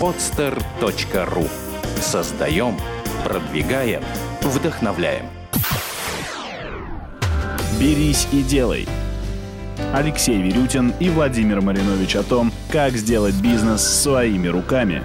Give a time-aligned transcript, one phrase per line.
[0.00, 1.48] podster.ru
[2.00, 2.76] Создаем,
[3.24, 4.02] продвигаем,
[4.42, 5.26] вдохновляем.
[7.80, 8.86] «Берись и делай».
[9.92, 15.02] Алексей Верютин и Владимир Маринович о том, как сделать бизнес своими руками.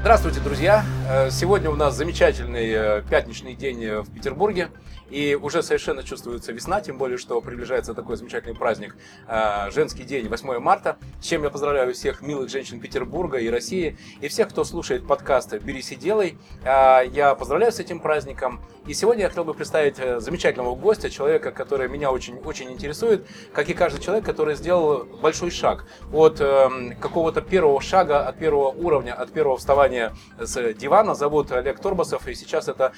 [0.00, 0.84] Здравствуйте, друзья!
[1.08, 4.68] Э, сегодня у нас замечательный э, пятничный день э, в Петербурге.
[5.10, 10.28] И уже совершенно чувствуется весна, тем более, что приближается такой замечательный праздник э, Женский день
[10.28, 14.64] 8 марта, с чем я поздравляю всех милых женщин Петербурга и России, и всех, кто
[14.64, 16.38] слушает подкасты «Берись и делай».
[16.64, 18.60] Э, я поздравляю с этим праздником.
[18.86, 23.26] И сегодня я хотел бы представить э, замечательного гостя, человека, который меня очень, очень интересует,
[23.52, 28.68] как и каждый человек, который сделал большой шаг от э, какого-то первого шага, от первого
[28.68, 31.14] уровня, от первого вставания с дивана.
[31.14, 32.92] Зовут Олег Торбасов, и сейчас это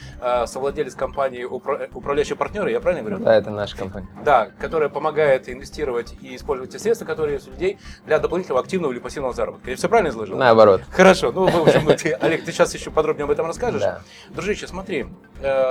[0.47, 1.45] совладелец компании
[2.03, 3.25] управляющие партнеры, я правильно говорю?
[3.25, 4.09] Да, это наша компания.
[4.25, 8.93] Да, которая помогает инвестировать и использовать те средства, которые есть у людей для дополнительного активного
[8.93, 9.71] или пассивного заработка.
[9.71, 10.37] Я все правильно изложил?
[10.37, 10.83] Наоборот.
[10.91, 11.31] Хорошо.
[11.31, 11.89] Ну, в общем,
[12.21, 13.83] Олег, ты сейчас еще подробнее об этом расскажешь.
[14.31, 15.07] Дружище, смотри,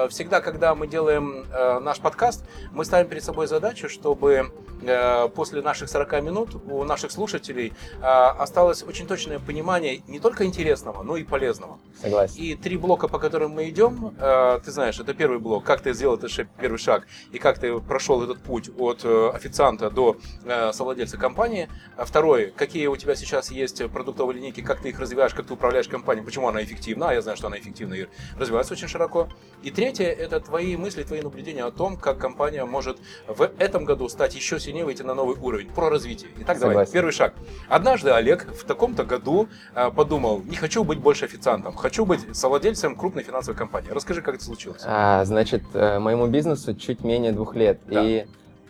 [0.10, 5.62] всегда, когда мы делаем э, наш подкаст, мы ставим перед собой задачу, чтобы э, после
[5.62, 11.24] наших 40 минут у наших слушателей осталось очень точное понимание не только интересного, но и
[11.24, 11.80] полезного.
[12.02, 12.36] Согласен.
[12.38, 14.16] И три блока, по которым мы идем,
[14.64, 18.24] ты знаешь, это первый блок, как ты сделал этот первый шаг, и как ты прошел
[18.24, 21.70] этот путь от э, официанта до э, совладельца компании.
[21.98, 25.54] А второй, какие у тебя сейчас есть продуктовые линейки, как ты их развиваешь, как ты
[25.54, 29.30] управляешь компанией, почему она эффективна, а я знаю, что она эффективна и развивается очень широко.
[29.64, 34.10] И третье, это твои мысли, твои наблюдения о том, как компания может в этом году
[34.10, 36.32] стать еще сильнее, выйти на новый уровень, про развитие.
[36.38, 36.70] Итак, Согласен.
[36.70, 37.34] давай, первый шаг.
[37.70, 42.96] Однажды Олег в таком-то году э, подумал, не хочу быть больше официантом, хочу быть совладельцем
[42.96, 43.90] крупной финансовой компании.
[43.92, 44.82] Расскажи, как это случилось.
[44.86, 47.80] А, значит, моему бизнесу чуть менее двух лет.
[47.86, 48.04] Да.
[48.04, 48.26] И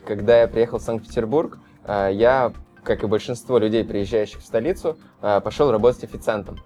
[0.06, 2.54] когда я приехал в Санкт-Петербург, а, я,
[2.84, 6.60] как и большинство людей, приезжающих в столицу, а, пошел работать официантом.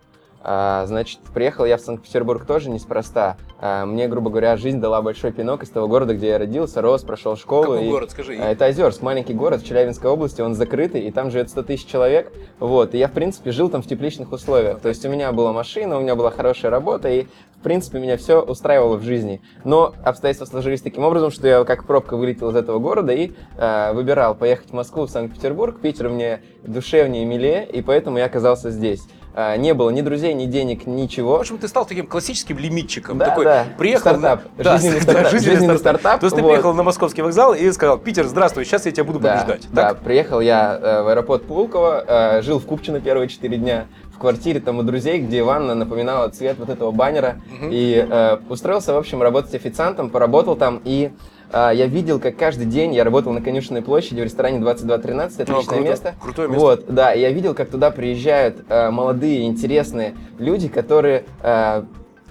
[0.48, 3.36] А, значит, приехал я в Санкт-Петербург тоже неспроста.
[3.60, 7.02] А, мне, грубо говоря, жизнь дала большой пинок из того города, где я родился, рос,
[7.02, 7.64] прошел школу.
[7.64, 7.90] Какой и...
[7.90, 8.38] город, скажи?
[8.40, 11.88] А, это Озерск, маленький город в Челябинской области, он закрытый, и там живет 100 тысяч
[11.88, 12.32] человек.
[12.60, 14.82] Вот, и я, в принципе, жил там в тепличных условиях.
[14.82, 17.24] То есть у меня была машина, у меня была хорошая работа, и,
[17.56, 19.42] в принципе, меня все устраивало в жизни.
[19.64, 23.94] Но обстоятельства сложились таким образом, что я как пробка вылетел из этого города и э,
[23.94, 25.80] выбирал поехать в Москву, в Санкт-Петербург.
[25.82, 29.02] Питер мне душевнее, милее, и поэтому я оказался здесь.
[29.38, 31.36] А, не было ни друзей, ни денег, ничего.
[31.36, 33.18] В общем, ты стал таким классическим лимитчиком.
[33.18, 33.66] Да, такой, да.
[33.78, 34.44] Приехал стартап.
[34.58, 35.32] Да, жизненный, стартап.
[35.32, 36.02] жизненный, жизненный стартап.
[36.02, 36.20] стартап.
[36.22, 36.42] То есть вот.
[36.42, 39.68] ты приехал на московский вокзал и сказал, Питер, здравствуй, сейчас я тебя буду да, побеждать.
[39.74, 40.00] Да, так?
[40.00, 44.62] приехал я э, в аэропорт Пулково, э, жил в Купчино первые четыре дня в квартире
[44.62, 47.42] там у друзей, где ванна напоминала цвет вот этого баннера.
[47.60, 47.70] Угу.
[47.72, 51.12] И э, устроился, в общем, работать официантом, поработал там и
[51.52, 55.64] я видел, как каждый день я работал на Конюшенной площади в ресторане 2213, отличное О,
[55.66, 55.82] круто.
[55.82, 56.16] место.
[56.22, 56.62] Крутое место.
[56.62, 61.84] Вот, да, я видел, как туда приезжают э, молодые, интересные люди, которые э,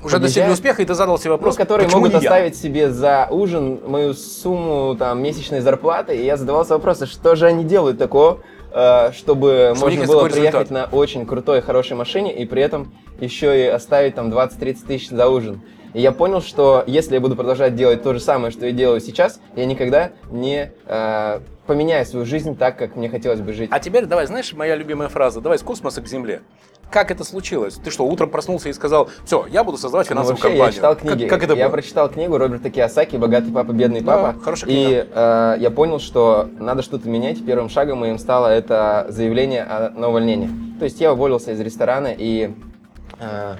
[0.04, 3.80] уже достигли успеха, и ты задал себе вопрос, ну, которые могут оставить себе за ужин
[3.86, 8.40] мою сумму там, месячной зарплаты, и я задавался вопросом, что же они делают такого,
[8.72, 10.70] э, чтобы что можно было приехать результат.
[10.70, 15.28] на очень крутой, хорошей машине, и при этом еще и оставить там 20-30 тысяч за
[15.28, 15.62] ужин.
[15.94, 19.00] И я понял, что если я буду продолжать делать то же самое, что я делаю
[19.00, 23.70] сейчас, я никогда не э, поменяю свою жизнь так, как мне хотелось бы жить.
[23.72, 26.42] А теперь давай, знаешь, моя любимая фраза, давай с космоса к Земле.
[26.90, 27.74] Как это случилось?
[27.74, 30.66] Ты что, утром проснулся и сказал, все, я буду создавать ну, финансовую ну, вообще, компанию?
[30.66, 31.28] Я читал книги.
[31.28, 31.72] Как, как это я было?
[31.72, 34.34] прочитал книгу Роберта Киосаки «Богатый папа, бедный папа».
[34.36, 34.90] Да, хорошая книга.
[34.90, 37.44] И э, я понял, что надо что-то менять.
[37.44, 40.50] Первым шагом моим стало это заявление о, на увольнение.
[40.78, 42.54] То есть я уволился из ресторана и
[43.18, 43.54] э,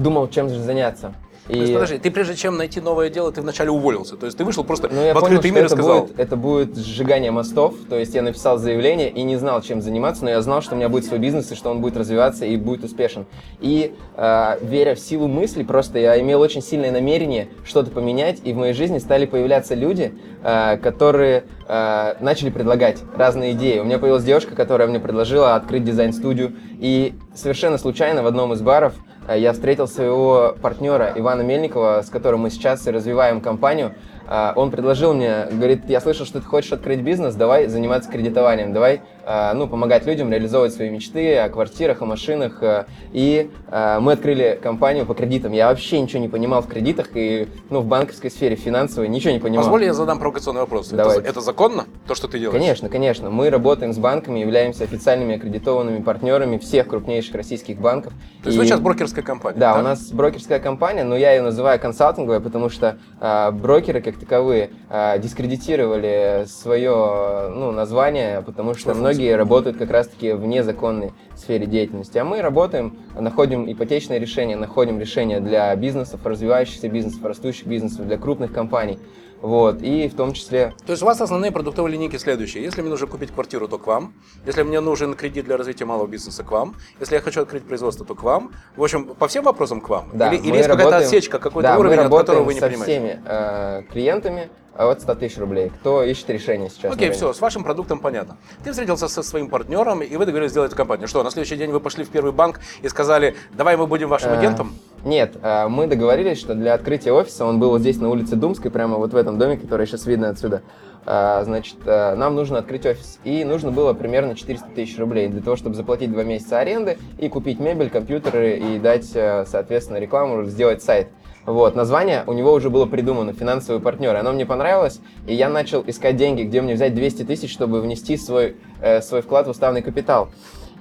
[0.00, 1.14] думал, чем же заняться.
[1.48, 1.52] И...
[1.52, 4.16] То есть, подожди, ты прежде чем найти новое дело, ты вначале уволился.
[4.16, 6.02] То есть ты вышел просто ну, я в открытый понял, мир и сказал.
[6.02, 7.74] Будет, это будет сжигание мостов.
[7.88, 10.78] То есть я написал заявление и не знал, чем заниматься, но я знал, что у
[10.78, 13.26] меня будет свой бизнес и что он будет развиваться и будет успешен.
[13.58, 18.52] И э, веря в силу мысли, просто я имел очень сильное намерение что-то поменять, и
[18.52, 23.80] в моей жизни стали появляться люди, э, которые э, начали предлагать разные идеи.
[23.80, 28.60] У меня появилась девушка, которая мне предложила открыть дизайн-студию, и совершенно случайно в одном из
[28.60, 28.94] баров
[29.28, 33.94] я встретил своего партнера Ивана Мельникова, с которым мы сейчас развиваем компанию.
[34.26, 38.72] Э, он предложил мне, говорит, я слышал, что ты хочешь открыть бизнес, давай заниматься кредитованием,
[38.72, 39.19] давай Э,
[39.54, 42.62] ну, помогать людям реализовывать свои мечты о квартирах, о машинах.
[42.62, 45.52] Э, и э, мы открыли компанию по кредитам.
[45.52, 49.38] Я вообще ничего не понимал в кредитах и ну, в банковской сфере, финансовой, ничего не
[49.38, 49.64] понимал.
[49.64, 50.88] Позволь, я задам провокационный вопрос.
[50.88, 51.18] Давай.
[51.18, 52.58] Это, это законно, то, что ты делаешь?
[52.58, 53.30] Конечно, конечно.
[53.30, 58.12] Мы работаем с банками, являемся официальными аккредитованными партнерами всех крупнейших российских банков.
[58.42, 58.58] То есть и...
[58.58, 59.58] вы сейчас брокерская компания?
[59.58, 59.82] Да, так?
[59.82, 64.70] у нас брокерская компания, но я ее называю консалтинговая, потому что э, брокеры, как таковые
[64.88, 71.66] э, дискредитировали свое ну, название, потому что Свой многие работают как раз-таки в незаконной сфере
[71.66, 72.18] деятельности.
[72.18, 78.18] А мы работаем, находим ипотечные решения, находим решения для бизнесов, развивающихся бизнесов, растущих бизнесов, для
[78.18, 78.98] крупных компаний.
[79.40, 80.74] Вот, и в том числе...
[80.84, 82.62] То есть у вас основные продуктовые линейки следующие.
[82.62, 84.12] Если мне нужно купить квартиру, то к вам.
[84.44, 86.74] Если мне нужен кредит для развития малого бизнеса, к вам.
[87.00, 88.52] Если я хочу открыть производство, то к вам.
[88.76, 90.10] В общем, по всем вопросам к вам.
[90.12, 92.66] Да, или или есть какая-то работаем- отсечка, какой-то да, уровень, от которого вы не со
[92.66, 92.92] понимаете?
[92.92, 95.70] всеми э, клиентами от 100 тысяч рублей.
[95.80, 96.92] Кто ищет решение сейчас?
[96.92, 98.36] Окей, все, с вашим продуктом понятно.
[98.64, 101.08] Ты встретился со своим партнером, и вы договорились сделать эту компанию.
[101.08, 104.30] Что, на следующий день вы пошли в первый банк и сказали, давай мы будем вашим
[104.30, 104.72] Э, агентом?
[105.04, 108.70] Нет, э, мы договорились, что для открытия офиса, он был вот здесь на улице Думской,
[108.70, 110.62] прямо вот в этом доме, который сейчас видно отсюда,
[111.06, 113.18] э, значит, нам нужно открыть офис.
[113.24, 117.28] И нужно было примерно 400 тысяч рублей для того, чтобы заплатить два месяца аренды и
[117.28, 121.08] купить мебель, компьютеры и дать, соответственно, рекламу, сделать сайт.
[121.46, 124.18] Вот, название у него уже было придумано, финансовые партнеры.
[124.18, 128.16] Оно мне понравилось, и я начал искать деньги, где мне взять 200 тысяч, чтобы внести
[128.16, 130.28] свой, э, свой вклад в уставный капитал.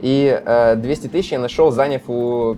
[0.02, 2.58] И э, 200 тысяч я нашел, заняв у,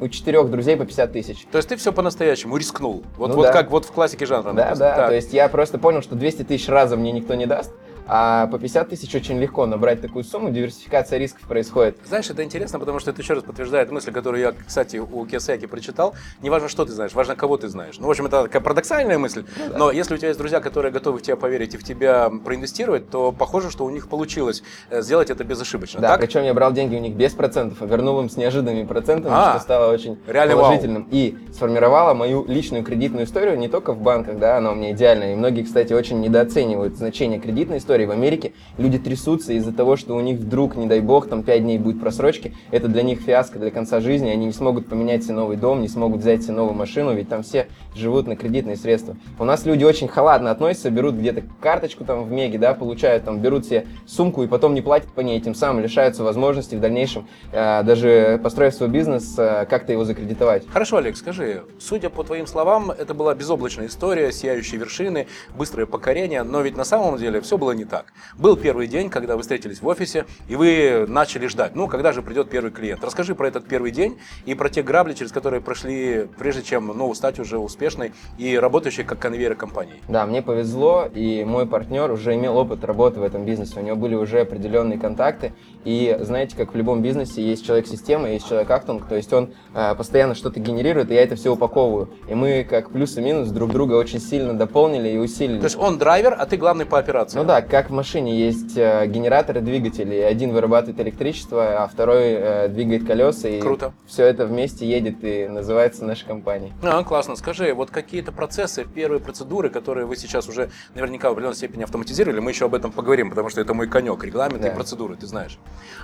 [0.00, 1.46] у четырех друзей по 50 тысяч.
[1.50, 3.02] То есть ты все по-настоящему рискнул.
[3.18, 3.52] Вот, Ну вот да.
[3.52, 4.52] как вот в классике жанра.
[4.52, 4.78] Да, написано.
[4.78, 5.08] да, Так.
[5.08, 7.72] то есть я просто понял, что 200 тысяч разом мне никто не даст,
[8.12, 11.96] а по 50 тысяч очень легко набрать такую сумму, диверсификация рисков происходит.
[12.04, 15.66] Знаешь, это интересно, потому что это еще раз подтверждает мысль, которую я, кстати, у Киосаки
[15.66, 16.14] прочитал.
[16.42, 17.98] Не важно, что ты знаешь, важно, кого ты знаешь.
[18.00, 20.90] Ну, в общем, это такая парадоксальная мысль, Ну но если у тебя есть друзья, которые
[20.90, 25.02] готовы в тебя поверить и в тебя проинвестировать, то похоже, что у них получилось э,
[25.02, 26.00] сделать это безошибочно.
[26.00, 26.20] Да, так?
[26.20, 29.52] причем я брал деньги у них без процентов, а вернул им с неожиданными процентами, А,
[29.52, 30.64] что стало очень реально вау.
[30.64, 31.06] положительным.
[31.12, 35.34] И сформировала мою личную кредитную историю не только в банках, да, она у меня идеальная.
[35.34, 37.99] И многие, кстати, очень недооценивают значение кредитной истории.
[38.06, 41.62] В Америке люди трясутся из-за того, что у них вдруг, не дай бог, там 5
[41.62, 42.54] дней будет просрочки.
[42.70, 44.28] Это для них фиаско для конца жизни.
[44.28, 47.42] Они не смогут поменять себе новый дом, не смогут взять себе новую машину, ведь там
[47.42, 49.16] все живут на кредитные средства.
[49.38, 53.38] У нас люди очень халатно относятся, берут где-то карточку там в Меге, да, получают там,
[53.40, 57.26] берут себе сумку и потом не платят по ней, тем самым лишаются возможности в дальнейшем,
[57.52, 60.66] э, даже построив свой бизнес, э, как-то его закредитовать.
[60.68, 65.26] Хорошо, Олег, скажи, судя по твоим словам, это была безоблачная история, сияющие вершины,
[65.56, 68.06] быстрое покорение, но ведь на самом деле все было не так.
[68.38, 72.22] Был первый день, когда вы встретились в офисе, и вы начали ждать, ну, когда же
[72.22, 73.04] придет первый клиент.
[73.04, 77.12] Расскажи про этот первый день и про те грабли, через которые прошли, прежде чем, ну,
[77.14, 80.00] стать уже успешной и работающей как конвейер компанией.
[80.08, 83.96] Да, мне повезло, и мой партнер уже имел опыт работы в этом бизнесе, у него
[83.96, 85.52] были уже определенные контакты,
[85.84, 90.34] и знаете, как в любом бизнесе есть человек-система, есть человек-актунг, то есть он э, постоянно
[90.34, 92.10] что-то генерирует, и я это все упаковываю.
[92.28, 95.58] И мы как плюс и минус друг друга очень сильно дополнили и усилили.
[95.58, 97.38] То есть он драйвер, а ты главный по операции.
[97.38, 101.88] Ну да, как в машине есть э, генератор и двигатель, и один вырабатывает электричество, а
[101.88, 103.92] второй э, двигает колеса, и Круто.
[104.06, 106.72] все это вместе едет и называется наша компания.
[106.82, 107.36] А, классно.
[107.36, 112.40] Скажи, вот какие-то процессы, первые процедуры, которые вы сейчас уже наверняка в определенной степени автоматизировали,
[112.40, 114.76] мы еще об этом поговорим, потому что это мой конек, регламенты и Да.
[114.76, 115.58] процедуры, ты знаешь.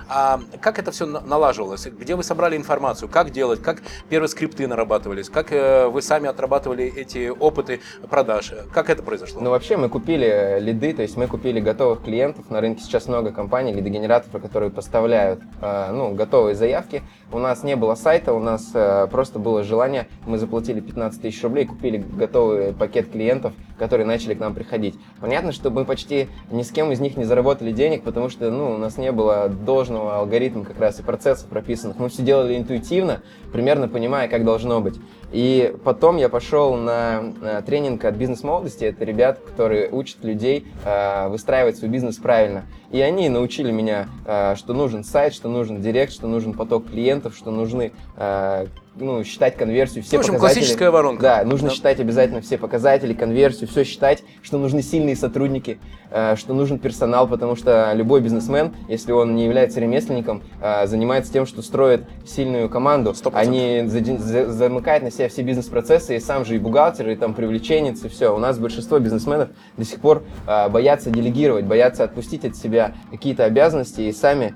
[0.09, 1.85] А как это все налаживалось?
[1.85, 3.09] Где вы собрали информацию?
[3.09, 3.61] Как делать?
[3.61, 5.29] Как первые скрипты нарабатывались?
[5.29, 8.53] Как э, вы сами отрабатывали эти опыты продаж?
[8.73, 9.41] Как это произошло?
[9.41, 12.49] Ну, вообще, мы купили лиды, то есть мы купили готовых клиентов.
[12.49, 17.01] На рынке сейчас много компаний, лидогенераторов, которые поставляют, э, ну, готовые заявки.
[17.31, 20.07] У нас не было сайта, у нас э, просто было желание.
[20.25, 24.95] Мы заплатили 15 тысяч рублей, купили готовый пакет клиентов, которые начали к нам приходить.
[25.19, 28.71] Понятно, что мы почти ни с кем из них не заработали денег, потому что, ну,
[28.71, 31.97] у нас не было должного алгоритма как раз и процессов прописанных.
[31.99, 33.21] Мы все делали интуитивно,
[33.51, 34.95] примерно понимая, как должно быть.
[35.31, 38.85] И потом я пошел на э, тренинг от бизнес-молодости.
[38.85, 42.63] Это ребята, которые учат людей э, выстраивать свой бизнес правильно.
[42.91, 47.35] И они научили меня, э, что нужен сайт, что нужен директ, что нужен поток клиентов,
[47.35, 47.91] что нужны
[48.99, 50.59] ну, считать конверсию, все в общем, показатели.
[50.59, 51.21] классическая воронка.
[51.21, 51.75] Да, нужно Да.
[51.75, 55.79] считать обязательно все показатели, конверсию, все считать, что нужны сильные сотрудники,
[56.11, 61.31] э, что нужен персонал, потому что любой бизнесмен, если он не является ремесленником, э, занимается
[61.31, 63.55] тем, что строит сильную команду, Сто а процентов.
[63.93, 68.09] не замыкает на себя все бизнес-процессы, и сам же и бухгалтер, и там привлеченец, и
[68.09, 68.35] все.
[68.35, 73.45] У нас большинство бизнесменов до сих пор э, боятся делегировать, боятся отпустить от себя какие-то
[73.45, 74.55] обязанности, и сами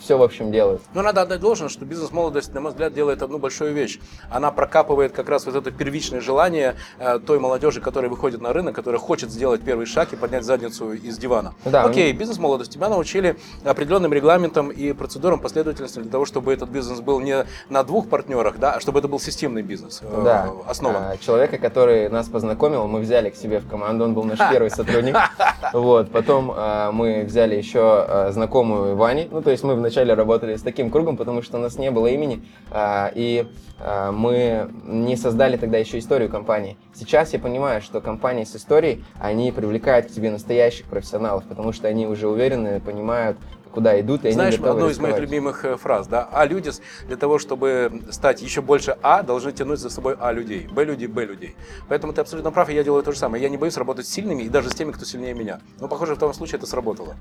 [0.00, 0.82] все, в общем, делают.
[0.94, 3.98] Но надо отдать должное, что бизнес-молодость, на мой взгляд, делает одну большую вещь.
[4.30, 8.74] Она прокапывает как раз вот это первичное желание э, той молодежи, которая выходит на рынок,
[8.74, 11.54] которая хочет сделать первый шаг и поднять задницу из дивана.
[11.64, 12.72] Да, Окей, бизнес-молодость.
[12.72, 17.82] Тебя научили определенным регламентам и процедурам последовательности для того, чтобы этот бизнес был не на
[17.84, 20.50] двух партнерах, да, а чтобы это был системный бизнес, э, Да.
[20.66, 21.02] основан.
[21.12, 24.70] А, Человека, который нас познакомил, мы взяли к себе в команду, он был наш первый
[24.70, 25.16] сотрудник.
[25.72, 30.62] Вот, потом а, мы взяли еще знакомую Вани, ну, то есть мы вначале работали с
[30.62, 35.56] таким кругом, потому что у нас не было имени, а, и э, мы не создали
[35.56, 36.76] тогда еще историю компании.
[36.94, 41.88] Сейчас я понимаю, что компании с историей, они привлекают к тебе настоящих профессионалов, потому что
[41.88, 43.38] они уже уверены, понимают,
[43.78, 46.70] куда идут, и Знаешь, они готовы одну из моих любимых э, фраз, да, А люди
[47.06, 51.06] для того, чтобы стать еще больше А, должны тянуть за собой А людей, Б людей,
[51.06, 51.54] Б людей.
[51.88, 53.42] Поэтому ты абсолютно прав, и я делаю то же самое.
[53.42, 55.60] Я не боюсь работать с сильными и даже с теми, кто сильнее меня.
[55.80, 57.14] Но, похоже, в том случае это сработало.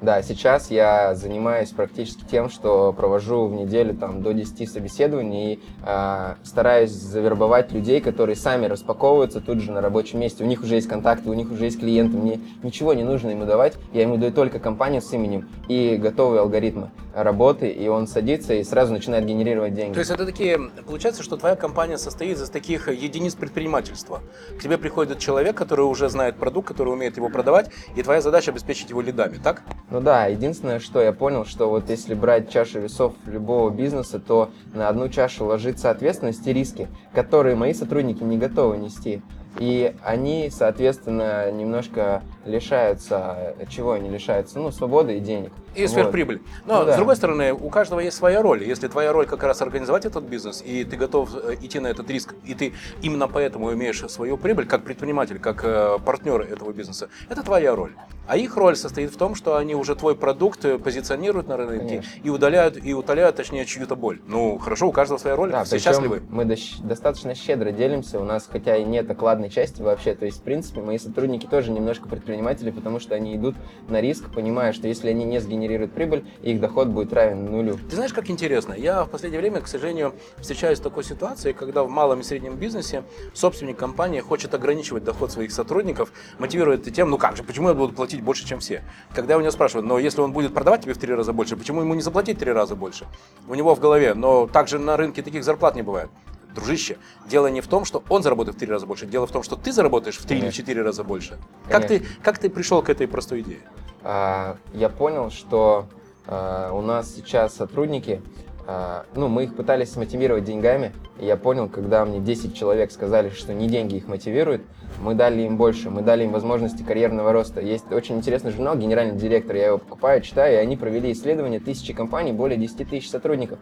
[0.00, 5.60] Да, сейчас я занимаюсь практически тем, что провожу в неделю там, до 10 собеседований и
[5.86, 10.44] э, стараюсь завербовать людей, которые сами распаковываются тут же на рабочем месте.
[10.44, 13.46] У них уже есть контакты, у них уже есть клиенты, мне ничего не нужно ему
[13.46, 18.54] давать, я ему даю только компанию с именем и готовые алгоритмы работы, и он садится
[18.54, 19.94] и сразу начинает генерировать деньги.
[19.94, 24.20] То есть это такие, получается, что твоя компания состоит из таких единиц предпринимательства.
[24.58, 28.50] К тебе приходит человек, который уже знает продукт, который умеет его продавать, и твоя задача
[28.50, 29.62] обеспечить его лидами, так?
[29.90, 34.50] Ну да, единственное, что я понял, что вот если брать чашу весов любого бизнеса, то
[34.72, 39.22] на одну чашу ложится ответственность и риски, которые мои сотрудники не готовы нести.
[39.60, 44.58] И они, соответственно, немножко лишаются, чего они лишаются?
[44.58, 45.52] Ну, свободы и денег.
[45.74, 45.90] И Вот.
[45.90, 46.40] сверхприбыль.
[46.66, 46.92] Но, Ну да.
[46.92, 48.62] с другой стороны, у каждого есть своя роль.
[48.62, 52.08] Если твоя роль как раз организовать этот бизнес, и ты готов э, идти на этот
[52.10, 57.08] риск, и ты именно поэтому имеешь свою прибыль, как предприниматель, как э, партнер этого бизнеса,
[57.28, 57.92] это твоя роль.
[58.26, 61.78] А их роль состоит в том, что они уже твой продукт э, позиционируют на рынке
[61.86, 62.20] Конечно.
[62.22, 64.20] и удаляют, и утоляют, точнее, чью-то боль.
[64.28, 66.22] Ну, хорошо, у каждого своя роль, Да, все счастливы.
[66.30, 70.38] мы дощ- достаточно щедро делимся, у нас хотя и нет окладной части вообще, то есть,
[70.38, 73.54] в принципе, мои сотрудники тоже немножко предприниматели, потому что они идут
[73.88, 77.78] на риск, понимая, что если они не сгенерируют прибыль, их доход будет равен нулю.
[77.88, 78.74] Ты знаешь, как интересно?
[78.74, 82.56] Я в последнее время, к сожалению, встречаюсь с такой ситуацией, когда в малом и среднем
[82.56, 87.68] бизнесе собственник компании хочет ограничивать доход своих сотрудников, мотивирует это тем, ну как же, почему
[87.68, 88.82] я буду платить больше, чем все?
[89.14, 91.80] Когда у него спрашивают, но если он будет продавать тебе в три раза больше, почему
[91.80, 93.06] ему не заплатить в три раза больше?
[93.48, 96.10] У него в голове, но также на рынке таких зарплат не бывает.
[96.54, 99.42] Дружище, дело не в том, что он заработает в три раза больше, дело в том,
[99.42, 101.38] что ты заработаешь в три или четыре раза больше.
[101.68, 103.62] Как ты, как ты пришел к этой простой идее?
[104.02, 105.86] А, я понял, что
[106.26, 108.22] а, у нас сейчас сотрудники,
[108.66, 113.30] а, ну, мы их пытались смотивировать деньгами, и я понял, когда мне 10 человек сказали,
[113.30, 114.62] что не деньги их мотивируют,
[115.02, 117.60] мы дали им больше, мы дали им возможности карьерного роста.
[117.60, 121.92] Есть очень интересный журнал «Генеральный директор», я его покупаю, читаю, и они провели исследование тысячи
[121.92, 123.58] компаний, более 10 тысяч сотрудников,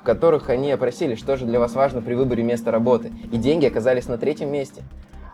[0.00, 3.12] в которых они опросили, что же для вас важно при выборе места работы.
[3.30, 4.82] И деньги оказались на третьем месте.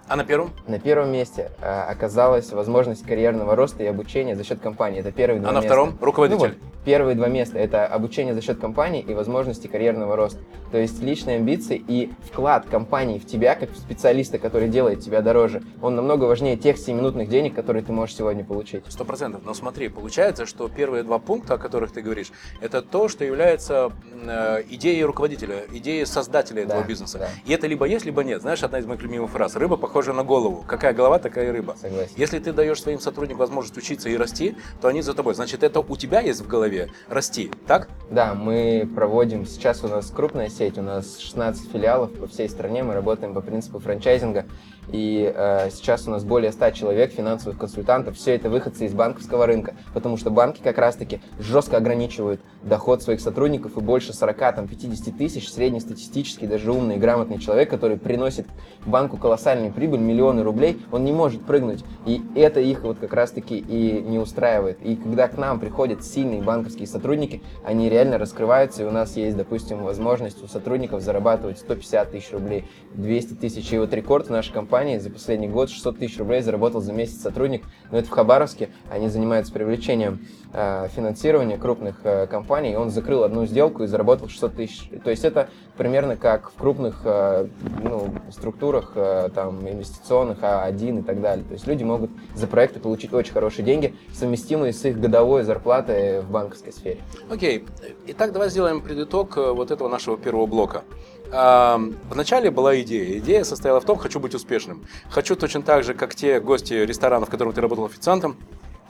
[0.09, 0.51] А на первом?
[0.67, 5.01] На первом месте э, оказалась возможность карьерного роста и обучения за счет компании.
[5.01, 5.69] Это первые два А на места.
[5.69, 5.99] втором?
[6.01, 6.55] Руководитель.
[6.59, 10.39] Ну вот, первые два места это обучение за счет компании и возможности карьерного роста.
[10.71, 15.21] То есть личные амбиции и вклад компании в тебя, как в специалиста, который делает тебя
[15.21, 18.85] дороже, он намного важнее тех 7-минутных денег, которые ты можешь сегодня получить.
[18.89, 19.43] Сто процентов.
[19.45, 23.91] Но смотри, получается, что первые два пункта, о которых ты говоришь, это то, что является
[24.25, 27.19] э, идеей руководителя, идеей создателя этого Да, бизнеса.
[27.19, 27.29] да.
[27.47, 28.43] И это либо есть, либо нет.
[28.43, 29.57] Знаешь, одна из моих любимых фраз.
[29.57, 30.65] Рыба похожа на голову.
[30.67, 31.75] Какая голова, такая и рыба.
[31.81, 32.13] Согласен.
[32.17, 35.35] Если ты даешь своим сотрудникам возможность учиться и расти, то они за тобой.
[35.35, 36.76] Значит, это у тебя есть в голове
[37.09, 37.89] расти, так?
[38.11, 42.83] Да, мы проводим, сейчас у нас крупная сеть, у нас 16 филиалов по всей стране,
[42.83, 44.47] мы работаем по принципу франчайзинга,
[44.89, 49.47] и э, сейчас у нас более 100 человек, финансовых консультантов, все это выходцы из банковского
[49.47, 55.49] рынка, потому что банки как раз-таки жестко ограничивают доход своих сотрудников, и больше 40-50 тысяч,
[55.51, 58.47] среднестатистический, даже умный, грамотный человек, который приносит
[58.85, 63.59] банку колоссальную прибыль, миллионы рублей, он не может прыгнуть, и это их вот как раз-таки
[63.59, 64.79] и не устраивает.
[64.83, 69.37] И когда к нам приходят сильные банковские сотрудники, они реально раскрываются, и у нас есть,
[69.37, 72.65] допустим, возможность у сотрудников зарабатывать 150 тысяч рублей,
[72.95, 73.73] 200 тысяч.
[73.73, 77.23] И вот рекорд в нашей компании за последний год 600 тысяч рублей заработал за месяц
[77.23, 77.65] сотрудник.
[77.91, 80.21] Но это в Хабаровске, они занимаются привлечением
[80.53, 84.91] э, финансирования крупных э, компаний, и он закрыл одну сделку и заработал 600 тысяч.
[85.03, 87.49] То есть это примерно как в крупных э,
[87.83, 91.45] ну, структурах, э, там, инвестиционных, А1 и так далее.
[91.47, 96.21] То есть люди могут за проекты получить очень хорошие деньги, совместимые с их годовой зарплатой
[96.21, 97.01] в банковской сфере.
[97.31, 97.65] Окей.
[98.09, 100.83] Итак, давай сделаем предитог э, вот этого нашего первого блока.
[101.31, 103.19] Вначале была идея.
[103.19, 104.87] Идея состояла в том, хочу быть успешным.
[105.11, 108.37] Хочу точно так же, как те гости ресторанов, в котором ты работал официантом,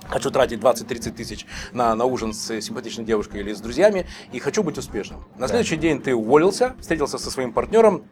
[0.09, 4.63] Хочу тратить 20-30 тысяч на, на ужин с симпатичной девушкой или с друзьями, и хочу
[4.63, 5.25] быть успешным.
[5.37, 8.05] На следующий день ты уволился, встретился со своим партнером,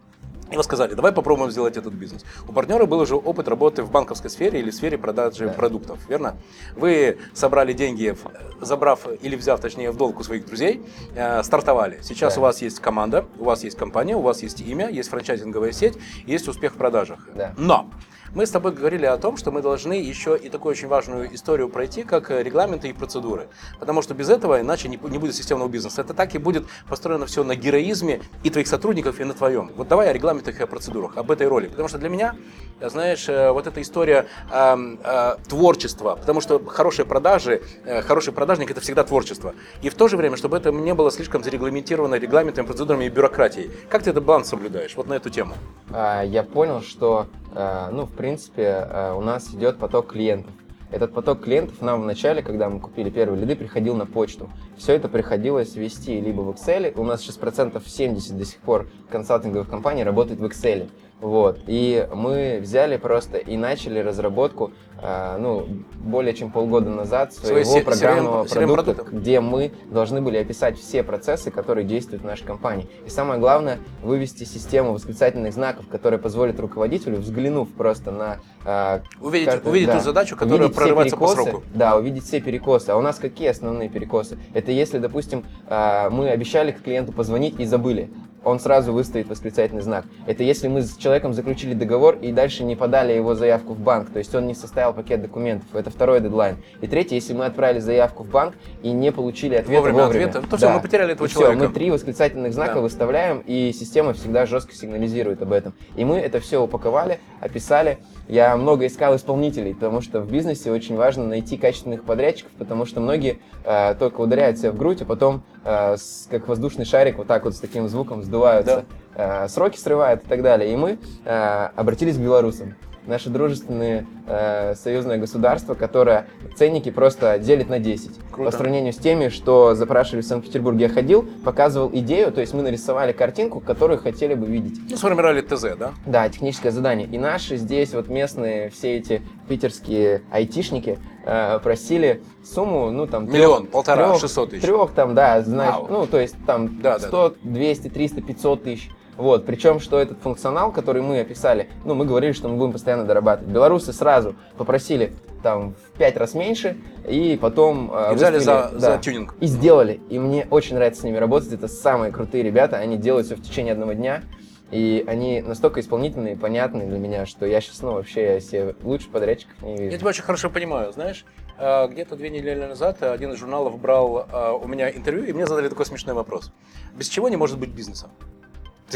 [0.55, 2.25] и вы сказали, давай попробуем сделать этот бизнес.
[2.49, 6.37] У партнера был уже опыт работы в банковской сфере или в сфере продажи продуктов, верно?
[6.77, 8.17] Вы собрали деньги,
[8.61, 10.81] забрав или взяв, точнее, в долг у своих друзей,
[11.17, 11.99] э, стартовали.
[12.03, 12.41] Сейчас Да.
[12.41, 15.99] у вас есть команда, у вас есть компания, у вас есть имя, есть франчайзинговая сеть,
[16.25, 17.19] есть успех в продажах.
[17.35, 17.53] Да.
[17.59, 17.91] Но
[18.33, 21.69] Мы с тобой говорили о том, что мы должны еще и такую очень важную историю
[21.69, 23.49] пройти, как э, регламенты и процедуры.
[23.79, 26.01] Потому что без этого иначе не, будет системного бизнеса.
[26.01, 29.71] Это так и будет построено все на героизме и твоих сотрудников, и на твоем.
[29.77, 31.69] Вот давай о регламентах и о процедурах, об этой роли.
[31.69, 32.35] Потому что для меня,
[32.81, 38.71] знаешь, э, вот эта история э, э, творчества, потому что хорошие продажи, э, хороший продажник
[38.71, 39.55] это всегда творчество.
[39.83, 43.71] И в то же время, чтобы это не было слишком зарегламентировано регламентами, процедурами и бюрократией.
[43.89, 45.55] Как ты этот баланс соблюдаешь вот на эту тему?
[45.91, 50.53] А, я понял, что, ну, в принципе, а, у нас идет поток клиентов.
[50.91, 54.49] Этот поток клиентов нам в начале, когда мы купили первые лиды, приходил на почту.
[54.77, 58.87] Все это приходилось вести либо в Excel, у нас сейчас процентов 70 до сих пор
[59.11, 60.89] консалтинговых компаний работает в Excel.
[61.25, 61.61] Вот.
[61.67, 65.67] И мы взяли просто и начали разработку, э, ну,
[65.99, 69.17] более чем полгода назад своего Свои программного CRM продукта, продукты?
[69.17, 72.87] где мы должны были описать все процессы, которые действуют в нашей компании.
[73.07, 78.41] И самое главное, вывести систему восклицательных знаков, которая позволит руководителю, взглянув просто на...
[78.67, 81.63] э, Увидеть, каждый- увидеть да, ту задачу, которая прорывается по перекосы, сроку.
[81.75, 82.91] Да, увидеть все перекосы.
[82.91, 84.37] А у нас какие основные перекосы?
[84.53, 88.11] Это если, допустим, э, мы обещали клиенту позвонить и забыли.
[88.45, 90.05] Он сразу выставит восклицательный знак.
[90.27, 94.11] Это если мы с человеком заключили договор и дальше не подали его заявку в банк,
[94.11, 95.69] то есть он не составил пакет документов.
[95.75, 96.57] Это второй дедлайн.
[96.81, 100.27] И третий, если мы отправили заявку в банк и не получили ответа Вовремя вовремя.
[100.29, 101.65] ответа, то всё, мы потеряли этого И человека.
[101.65, 102.81] мы три восклицательных знака Да.
[102.81, 105.73] выставляем, и система всегда жестко сигнализирует об этом.
[105.97, 107.99] И мы это все упаковали, описали.
[108.27, 113.01] Я много искал исполнителей, потому что в бизнесе очень важно найти качественных подрядчиков, потому что
[113.01, 117.27] многие э, только ударяют себя в грудь, а потом, э, с- как воздушный шарик, вот
[117.27, 120.73] так вот с таким звуком сдуваются, э, сроки срывают и так далее.
[120.73, 122.75] И мы э, обратились к белорусам.
[123.07, 128.11] Наше дружественное э, союзное государство, которое ценники просто делит на 10.
[128.31, 128.51] Круто.
[128.51, 130.87] По сравнению с теми, что запрашивали в Санкт-Петербурге.
[130.87, 134.81] Я ходил, показывал идею, то есть мы нарисовали картинку, которую хотели бы видеть.
[134.89, 135.93] Ну, сформировали ТЗ, да?
[136.07, 137.07] Да, техническое задание.
[137.07, 143.31] И наши здесь вот местные все эти питерские айтишники э, просили сумму, ну там...
[143.31, 144.63] Миллион, полтора, 600 тысяч.
[144.63, 145.89] Трех там, да, знаешь, Вау.
[145.91, 148.91] ну то есть там Да, да, 100, 200, 300, 500 тысяч.
[149.17, 153.05] Вот, причем, что этот функционал, который мы описали, ну, мы говорили, что мы будем постоянно
[153.05, 153.53] дорабатывать.
[153.53, 157.91] Белорусы сразу попросили там в пять раз меньше, и потом...
[157.95, 158.99] э, И взяли за, выставили- за да.
[158.99, 159.35] тюнинг.
[159.41, 160.01] И сделали.
[160.09, 161.53] И мне очень нравится с ними работать.
[161.53, 162.77] Это самые крутые ребята.
[162.79, 164.23] Они делают все в течение одного дня.
[164.71, 168.75] И они настолько исполнительные и понятные для меня, что я сейчас, ну, вообще я себе
[168.83, 169.99] лучше подрядчиков не Я вижу.
[169.99, 171.25] тебя очень хорошо понимаю, знаешь,
[171.59, 175.47] э, где-то две недели назад один из журналов брал э, у меня интервью, и мне
[175.47, 176.51] задали такой смешной вопрос.
[176.97, 178.09] Без чего не может быть бизнеса?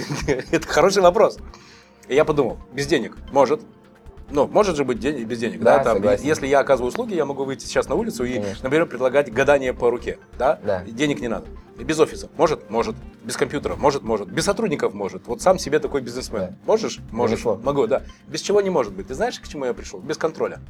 [0.50, 1.38] Это хороший вопрос.
[2.08, 3.62] И я подумал, без денег может.
[4.30, 5.78] Ну, может же быть день, без денег, да?
[5.78, 6.26] Да, Там, согласен.
[6.26, 8.64] если я оказываю услуги, я могу выйти сейчас на улицу и, Конечно.
[8.64, 10.60] например, предлагать гадание по руке, да?
[10.62, 10.84] Да.
[10.84, 11.46] Денег не надо.
[11.78, 12.28] Без офиса.
[12.36, 12.68] Может?
[12.70, 12.96] Может.
[13.24, 13.76] Без компьютера?
[13.76, 14.02] Может?
[14.02, 14.28] Может.
[14.28, 14.92] Без сотрудников?
[14.92, 15.26] Может.
[15.26, 16.40] Вот сам себе такой бизнесмен.
[16.40, 16.54] Да.
[16.66, 16.98] Можешь?
[17.10, 17.44] Можешь.
[17.44, 18.02] Могу, да.
[18.26, 19.06] Без чего не может быть.
[19.06, 20.00] Ты знаешь, к чему я пришел?
[20.00, 20.60] Без контроля.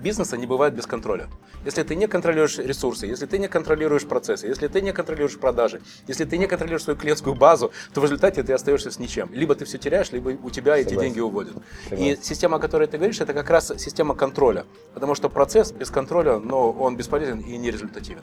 [0.00, 1.28] Бизнеса не бывает без контроля.
[1.64, 5.82] Если ты не контролируешь ресурсы, если ты не контролируешь процессы, если ты не контролируешь продажи,
[6.08, 9.28] если ты не контролируешь свою клиентскую базу, то в результате ты остаешься с ничем.
[9.32, 11.08] Либо ты все теряешь, либо у тебя эти Согласен.
[11.08, 11.56] деньги уводят.
[11.56, 12.22] И Согласен.
[12.22, 14.64] система, о которой ты говоришь, это как раз система контроля.
[14.94, 18.22] Потому что процесс без контроля, но он бесполезен и нерезультативен.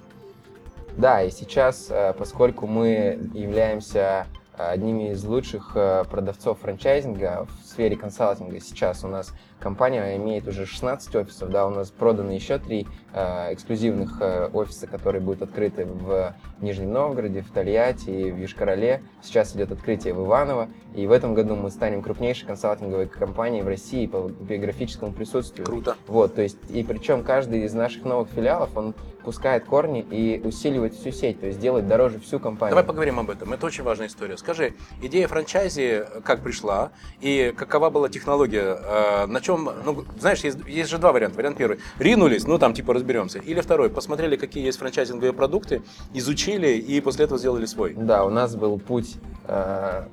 [0.97, 4.25] Да, и сейчас, э, поскольку мы являемся
[4.57, 10.47] э, одними из лучших э, продавцов франчайзинга в сфере консалтинга, сейчас у нас компания имеет
[10.47, 15.41] уже 16 офисов, да, у нас проданы еще три э, эксклюзивных э, офиса, которые будут
[15.41, 19.03] открыты в Нижнем Новгороде, в Тольятти и в Южкороле.
[19.21, 23.67] Сейчас идет открытие в Иваново, и в этом году мы станем крупнейшей консалтинговой компанией в
[23.67, 25.65] России по географическому присутствию.
[25.65, 25.95] Круто.
[26.07, 28.93] Вот, то есть, и причем каждый из наших новых филиалов, он
[29.27, 32.71] пускает корни и усиливает всю сеть, то есть делает дороже всю компанию.
[32.71, 33.51] Давай поговорим об этом.
[33.51, 34.37] Это очень важная история.
[34.37, 38.77] Скажи, идея франчайзи как пришла и какова была технология?
[38.79, 41.37] Э, На чем, ну, знаешь, есть, есть же два варианта.
[41.37, 41.79] Вариант первый.
[41.99, 43.39] Ринулись, ну там типа разберемся.
[43.39, 43.89] Или второй.
[43.89, 45.81] Посмотрели, какие есть франчайзинговые продукты,
[46.13, 47.93] изучили и после этого сделали свой.
[47.93, 50.03] Да, у нас был путь э,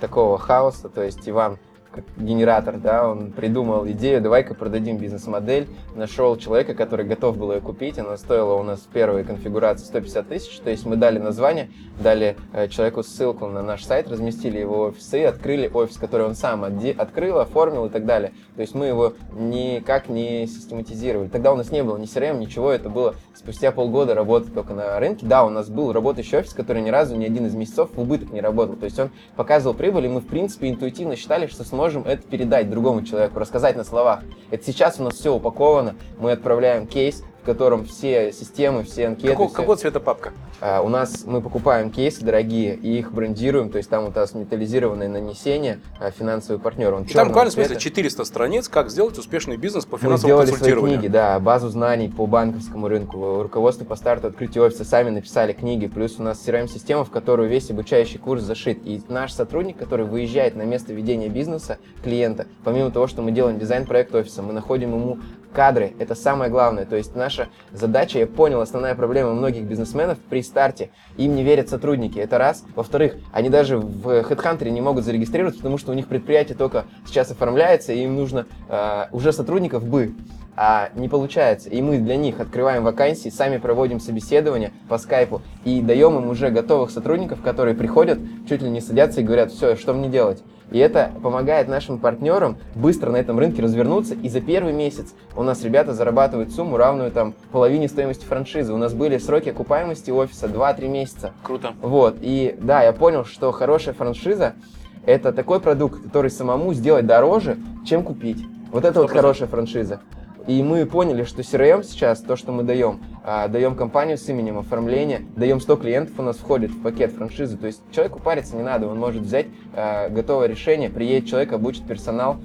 [0.00, 1.58] такого хаоса, то есть Иван
[1.94, 7.60] как генератор, да, он придумал идею, давай-ка продадим бизнес-модель, нашел человека, который готов был ее
[7.60, 11.70] купить, она стоила у нас в первой конфигурации 150 тысяч, то есть мы дали название,
[11.98, 16.64] дали э, человеку ссылку на наш сайт, разместили его офисы открыли офис, который он сам
[16.64, 18.32] открыл, оформил и так далее.
[18.56, 21.28] То есть мы его никак не систематизировали.
[21.28, 24.98] Тогда у нас не было ни CRM, ничего, это было спустя полгода работы только на
[24.98, 25.26] рынке.
[25.26, 28.32] Да, у нас был работающий офис, который ни разу ни один из месяцев в убыток
[28.32, 28.76] не работал.
[28.76, 32.70] То есть он показывал прибыль, и мы, в принципе, интуитивно считали, что сможем это передать
[32.70, 34.20] другому человеку, рассказать на словах.
[34.50, 39.28] Это сейчас у нас все упаковано, мы отправляем кейс, в котором все системы, все анкеты.
[39.28, 40.32] Какого, все- какого цвета папка?
[40.62, 44.32] А, У нас мы покупаем кейсы дорогие и их брендируем, то есть там у нас
[44.32, 46.94] металлизированное нанесение, а, финансовый партнер.
[46.94, 47.82] Он И там буквально, в смысле, цвета.
[47.82, 50.98] 400 страниц, как сделать успешный бизнес по Мы финансовому сделали свои консультированию.
[51.00, 55.86] книги, да, базу знаний по банковскому рынку, руководство по старту открытия офиса, сами написали книги,
[55.86, 58.78] плюс у нас CRM-система, в которую весь обучающий курс зашит.
[58.86, 63.58] И наш сотрудник, который выезжает на место ведения бизнеса клиента, помимо того, что мы делаем
[63.58, 65.18] дизайн-проект офиса, мы находим ему
[65.54, 66.84] кадры, это самое главное.
[66.84, 71.68] То есть наша задача, я понял, основная проблема многих бизнесменов при старте, им не верят
[71.70, 72.64] сотрудники, это раз.
[72.74, 77.30] Во-вторых, они даже в HeadHunter не могут зарегистрироваться, потому что у них предприятие только сейчас
[77.30, 80.12] оформляется, и им нужно э, уже сотрудников бы,
[80.56, 81.68] а не получается.
[81.68, 86.50] И мы для них открываем вакансии, сами проводим собеседования по скайпу и даем им уже
[86.50, 90.42] готовых сотрудников, которые приходят, чуть ли не садятся и говорят, все, что мне делать?
[90.70, 94.14] И это помогает нашим партнерам быстро на этом рынке развернуться.
[94.14, 98.72] И за первый месяц у нас ребята зарабатывают сумму, равную там половине стоимости франшизы.
[98.72, 101.32] У нас были сроки окупаемости офиса 2-3 месяца.
[101.42, 101.74] Круто.
[101.80, 104.54] Вот, и да, я понял, что хорошая франшиза–
[105.06, 108.44] это такой продукт, который самому сделать дороже, чем купить.
[108.72, 109.14] Вот это вот 100%.
[109.14, 110.00] хорошая франшиза.
[110.46, 114.58] И мы поняли, что CRM сейчас, то, что мы даем, а, даем компанию с именем
[114.58, 117.56] оформления, даем 100 клиентов, у нас входит в пакет франшизы.
[117.56, 121.86] То есть человеку париться не надо, он может взять а, готовое решение, приедет человек, обучит
[121.86, 122.36] персонал,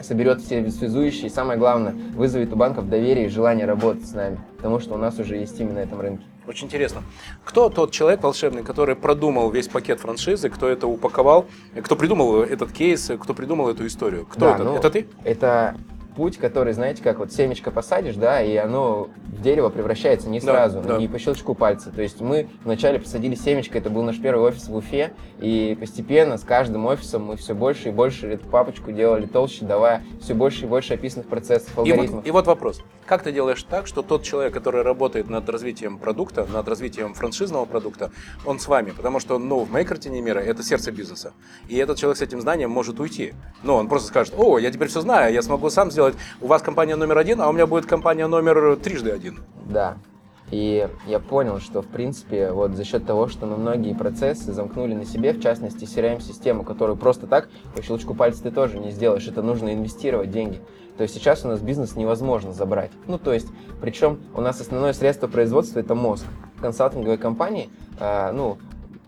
[0.00, 4.38] соберет все связующие, и самое главное, вызовет у банков доверие и желание работать с нами,
[4.56, 6.24] потому что у нас уже есть именно на этом рынке.
[6.46, 7.02] Очень интересно.
[7.42, 11.46] Кто тот человек волшебный, который продумал весь пакет франшизы, кто это упаковал,
[11.82, 14.26] кто придумал этот кейс, кто придумал эту историю?
[14.26, 14.64] Кто Да, это?
[14.64, 15.06] ну, Это ты?
[15.24, 15.74] Это
[16.16, 20.46] путь, который, знаете, как вот семечко посадишь, да, и оно в дерево превращается не Да,
[20.46, 20.96] сразу, да.
[20.98, 21.90] не по щелчку пальца.
[21.90, 26.38] То есть мы вначале посадили семечко, это был наш первый офис в Уфе, и постепенно
[26.38, 30.64] с каждым офисом мы все больше и больше эту папочку делали толще, давая все больше
[30.64, 32.10] и больше описанных процессов, И алгоритмов.
[32.22, 32.82] вот, и вот вопрос.
[33.06, 37.64] Как ты делаешь так, что тот человек, который работает над развитием продукта, над развитием франшизного
[37.66, 38.10] продукта,
[38.46, 38.90] он с вами?
[38.96, 41.32] Потому что, ну, в моей картине мира это сердце бизнеса.
[41.68, 43.34] И этот человек с этим знанием может уйти.
[43.62, 46.03] Но он просто скажет, о, я теперь все знаю, я смогу сам сделать.
[46.40, 49.38] У вас компания номер один, а у меня будет компания номер трижды один.
[49.64, 49.96] Да.
[50.50, 54.94] И я понял, что, в принципе, вот за счет того, что мы многие процессы замкнули
[54.94, 59.26] на себе, в частности, CRM-систему, которую просто так по щелчку пальца ты тоже не сделаешь,
[59.26, 60.60] это нужно инвестировать деньги.
[60.96, 62.92] То есть сейчас у нас бизнес невозможно забрать.
[63.06, 63.48] Ну, то есть,
[63.80, 66.24] причем у нас основное средство производства– это мозг.
[66.60, 68.58] Консалтинговой компании, а, ну,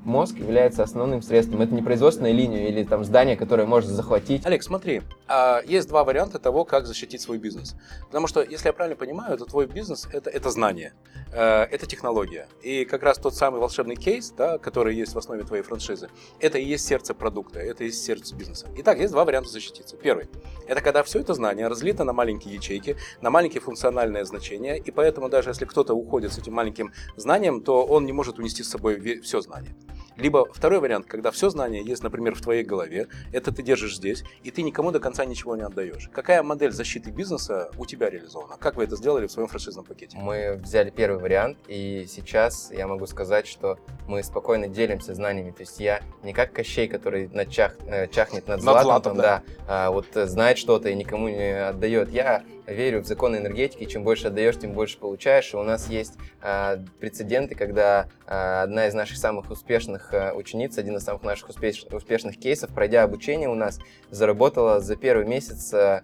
[0.06, 1.60] мозг является основным средством.
[1.60, 4.46] Это не производственная линия или там здание, которое может захватить.
[4.46, 7.74] Олег, смотри, а, есть два варианта того, как защитить свой бизнес.
[8.06, 10.94] Потому что, если я правильно понимаю, это твой бизнес это, это знание,
[11.32, 12.48] э, это технология.
[12.62, 16.08] И как раз тот самый волшебный кейс, да, который есть в основе твоей франшизы,
[16.40, 18.68] это и есть сердце продукта, это и есть сердце бизнеса.
[18.76, 19.96] Итак, есть два варианта защититься.
[19.96, 20.28] Первый–
[20.68, 25.28] это когда все это знание разлито на маленькие ячейки, на маленькие функциональные значения, и поэтому
[25.28, 29.20] даже если кто-то уходит с этим маленьким знанием, то он не может унести с собой
[29.20, 29.74] все знание.
[30.16, 34.24] Либо второй вариант, когда все знание есть, например, в твоей голове, это ты держишь здесь,
[34.42, 36.09] и ты никому до конца ничего не отдаешь.
[36.12, 38.57] Какая модель защиты бизнеса у тебя реализована?
[38.59, 40.16] Как вы это сделали в своем франшизном пакете?
[40.18, 45.50] Мы взяли первый вариант, и сейчас я могу сказать, что мы спокойно делимся знаниями.
[45.50, 49.12] То есть я не как Кощей, который над чах- э, чахнет над, Над златом, златом,
[49.16, 52.11] там, да, а вот э, знает что-то и никому не отдает.
[52.11, 55.52] Я верю в законы энергетики, чем больше отдаешь, тем больше получаешь.
[55.55, 60.79] И у нас есть а, прецеденты, когда а, одна из наших самых успешных а, учениц,
[60.79, 63.79] один из самых наших успеш- успешных кейсов, пройдя обучение у нас,
[64.11, 66.02] заработала за первый месяц а,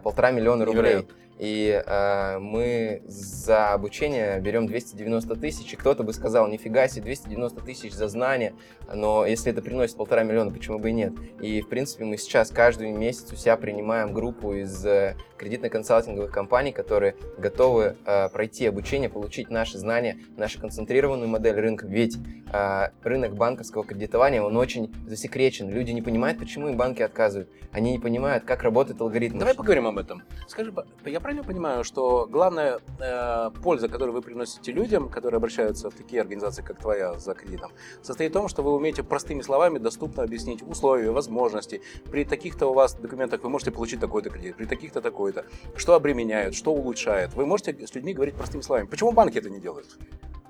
[0.00, 0.82] полтора миллиона рублей.
[0.82, 1.14] Невероятно.
[1.44, 7.60] И э, мы за обучение берем 290 тысяч, и кто-то бы сказал, нифига себе, 290
[7.60, 8.54] тысяч за знания,
[8.92, 11.12] но если это приносит полтора миллиона, почему бы и нет?
[11.42, 16.72] И, в принципе, мы сейчас каждый месяц у себя принимаем группу из э, кредитно-консалтинговых компаний,
[16.72, 21.86] которые готовы э, пройти обучение, получить наши знания, нашу концентрированную модель рынка.
[21.86, 22.16] Ведь
[22.52, 25.68] э, рынок банковского кредитования, он очень засекречен.
[25.70, 27.50] Люди не понимают, почему им банки отказывают.
[27.72, 29.38] Они не понимают, как работает алгоритм.
[29.38, 30.22] Давай поговорим об этом.
[30.46, 30.72] Скажи,
[31.04, 36.20] я правильно понимаю, что главная э, польза, которую вы приносите людям, которые обращаются в такие
[36.20, 40.62] организации, как твоя, за кредитом, состоит в том, что вы умеете простыми словами доступно объяснить
[40.62, 41.82] условия, возможности.
[42.10, 45.44] При таких-то у вас документах вы можете получить такой-то кредит, при таких-то такой-то.
[45.76, 47.34] Что обременяет, что улучшает.
[47.34, 48.86] Вы можете с людьми говорить простыми словами.
[48.86, 49.98] Почему банки это не делают?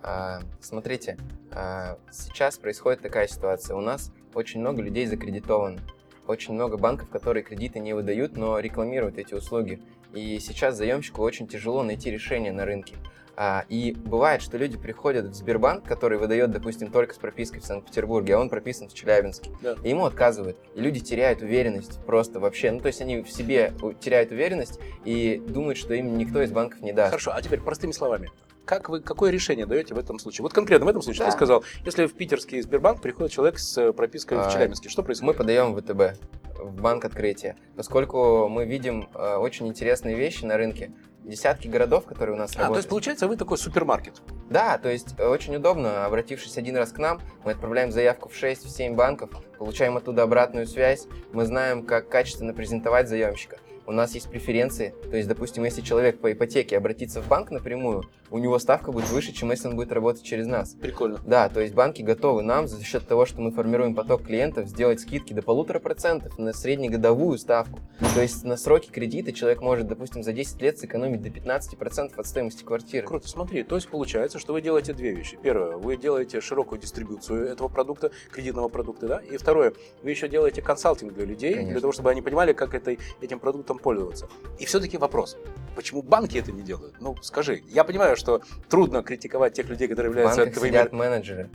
[0.02, 1.16] А, Смотрите,
[1.50, 3.76] а, сейчас происходит такая ситуация.
[3.76, 5.80] У нас очень много людей закредитовано.
[6.26, 9.82] Очень много банков, которые кредиты не выдают, но рекламируют эти услуги.
[10.14, 12.94] И сейчас заемщику очень тяжело найти решение на рынке.
[13.36, 17.64] А, и бывает, что люди приходят в Сбербанк, который выдает, допустим, только с пропиской в
[17.64, 19.50] Санкт-Петербурге, а он прописан в Челябинске.
[19.60, 19.74] Да.
[19.82, 20.56] И ему отказывают.
[20.76, 22.70] И люди теряют уверенность просто вообще.
[22.70, 26.52] Ну, то есть они в себе у- теряют уверенность и думают, что им никто из
[26.52, 27.10] банков не даст.
[27.10, 28.30] Хорошо, а теперь простыми словами.
[28.64, 30.42] Как вы, какое решение даете в этом случае?
[30.42, 31.26] Вот конкретно в этом случае Да.
[31.26, 35.02] ты сказал, если в питерский Сбербанк приходит человек с э, пропиской в А, Челябинске, что
[35.02, 35.36] Мы происходит?
[35.36, 36.18] подаем в ВТБ,
[36.58, 40.92] в банк открытия, поскольку мы видим э, очень интересные вещи на рынке.
[41.24, 42.76] Десятки городов, которые у нас А, то работают.
[42.80, 44.20] есть получается вы такой супермаркет.
[44.50, 46.04] Да, то есть э, очень удобно.
[46.06, 51.06] Обратившись один раз к нам, мы отправляем заявку в 6-7 банков, получаем оттуда обратную связь,
[51.32, 53.56] мы знаем, как качественно презентовать заемщика.
[53.86, 58.04] У нас есть преференции, то есть, допустим, если человек по ипотеке обратится в банк напрямую,
[58.30, 60.74] у него ставка будет выше, чем если он будет работать через нас.
[60.74, 61.20] Прикольно.
[61.24, 65.00] Да, то есть банки готовы нам за счет того, что мы формируем поток клиентов, сделать
[65.00, 67.80] скидки до полутора процентов на среднегодовую ставку.
[68.14, 72.18] То есть на сроки кредита человек может, допустим, за 10 лет сэкономить до 15 процентов
[72.18, 73.06] от стоимости квартиры.
[73.06, 75.38] Круто, смотри, то есть получается, что вы делаете две вещи.
[75.42, 79.18] Первое, вы делаете широкую дистрибуцию этого продукта, кредитного продукта, да?
[79.30, 81.72] И второе, вы еще делаете консалтинг для людей, Конечно.
[81.72, 84.28] для того, чтобы они понимали, как этой, этим продуктом пользоваться.
[84.58, 85.36] И все-таки вопрос,
[85.74, 86.96] почему банки это не делают?
[87.00, 90.72] Ну, скажи, я понимаю, что трудно критиковать тех людей, которые являются банках твоими...
[90.72, 91.50] сидят менеджеры.